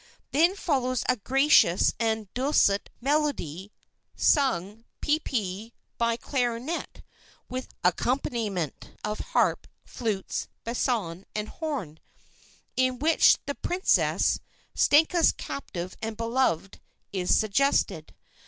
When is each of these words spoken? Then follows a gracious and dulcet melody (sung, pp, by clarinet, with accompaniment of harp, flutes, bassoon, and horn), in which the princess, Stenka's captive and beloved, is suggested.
Then 0.31 0.55
follows 0.55 1.03
a 1.07 1.15
gracious 1.15 1.93
and 1.99 2.33
dulcet 2.33 2.89
melody 3.01 3.71
(sung, 4.15 4.83
pp, 4.99 5.73
by 5.99 6.17
clarinet, 6.17 7.03
with 7.47 7.75
accompaniment 7.83 8.93
of 9.03 9.19
harp, 9.19 9.67
flutes, 9.85 10.47
bassoon, 10.63 11.27
and 11.35 11.49
horn), 11.49 11.99
in 12.75 12.97
which 12.97 13.37
the 13.45 13.53
princess, 13.53 14.39
Stenka's 14.73 15.31
captive 15.31 15.95
and 16.01 16.17
beloved, 16.17 16.79
is 17.13 17.37
suggested. 17.37 18.15